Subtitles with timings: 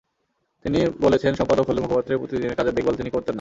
[0.65, 3.29] তিনি বলেছেন, সম্পাদক হলেও মুখপাত্রের প্রতিদিনের কাজের দেখভাল তিনি করতেন না।